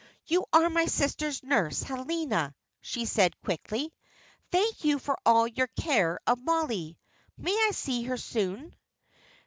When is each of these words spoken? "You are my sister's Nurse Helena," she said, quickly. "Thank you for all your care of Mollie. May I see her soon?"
"You 0.25 0.45
are 0.51 0.67
my 0.71 0.87
sister's 0.87 1.43
Nurse 1.43 1.83
Helena," 1.83 2.55
she 2.81 3.05
said, 3.05 3.39
quickly. 3.41 3.93
"Thank 4.51 4.83
you 4.83 4.97
for 4.97 5.15
all 5.27 5.45
your 5.47 5.67
care 5.79 6.19
of 6.25 6.43
Mollie. 6.43 6.97
May 7.37 7.51
I 7.51 7.69
see 7.71 8.01
her 8.05 8.17
soon?" 8.17 8.75